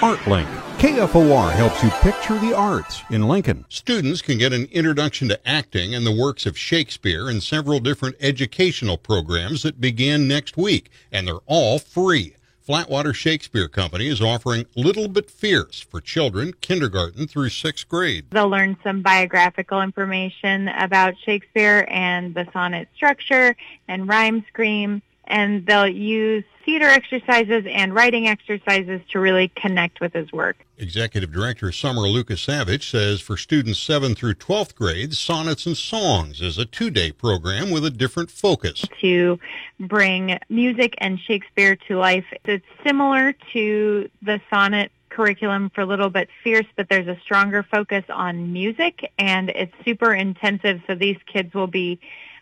[0.00, 0.46] ArtLink.
[0.78, 3.64] KFOR helps you picture the arts in Lincoln.
[3.68, 8.14] Students can get an introduction to acting and the works of Shakespeare in several different
[8.20, 12.36] educational programs that begin next week, and they're all free.
[12.68, 18.26] Flatwater Shakespeare Company is offering Little Bit Fierce for children kindergarten through sixth grade.
[18.30, 23.56] They'll learn some biographical information about Shakespeare and the sonnet structure
[23.88, 30.12] and rhyme scheme and they'll use theater exercises and writing exercises to really connect with
[30.12, 30.56] his work.
[30.76, 36.40] Executive Director Summer Lucas Savage says for students 7 through 12th grades, Sonnets and Songs
[36.40, 38.84] is a two-day program with a different focus.
[39.00, 39.38] To
[39.80, 42.26] bring music and Shakespeare to life.
[42.44, 48.04] It's similar to the sonnet curriculum for Little Bit Fierce, but there's a stronger focus
[48.08, 51.98] on music and it's super intensive so these kids will be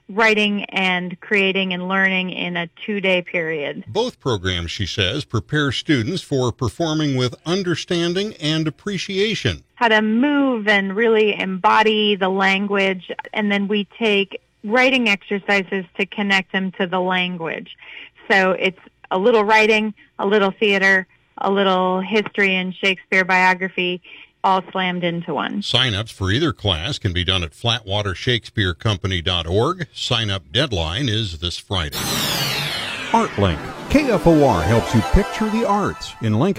[0.08, 3.84] writing and creating and learning in a two day period.
[3.88, 9.64] Both programs, she says, prepare students for performing with understanding and appreciation.
[9.74, 13.10] How to move and really embody the language.
[13.32, 17.76] And then we take writing exercises to connect them to the language.
[18.30, 18.78] So it's
[19.10, 21.06] a little writing, a little theater,
[21.38, 24.02] a little history and Shakespeare biography,
[24.44, 25.62] all slammed into one.
[25.62, 29.88] Sign-ups for either class can be done at flatwatershakespearecompany.org.
[29.92, 31.96] Sign-up deadline is this Friday.
[33.12, 33.58] ArtLink.
[33.88, 36.54] KFOR helps you picture the arts in Lincoln.